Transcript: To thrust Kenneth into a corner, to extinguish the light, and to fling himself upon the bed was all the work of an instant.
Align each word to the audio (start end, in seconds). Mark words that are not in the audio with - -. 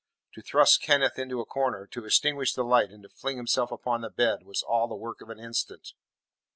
To 0.33 0.41
thrust 0.41 0.81
Kenneth 0.81 1.19
into 1.19 1.41
a 1.41 1.45
corner, 1.45 1.85
to 1.85 2.05
extinguish 2.05 2.55
the 2.55 2.63
light, 2.63 2.89
and 2.89 3.03
to 3.03 3.09
fling 3.09 3.37
himself 3.37 3.71
upon 3.71 4.01
the 4.01 4.09
bed 4.09 4.41
was 4.41 4.63
all 4.63 4.87
the 4.87 4.95
work 4.95 5.21
of 5.21 5.29
an 5.29 5.37
instant. 5.39 5.93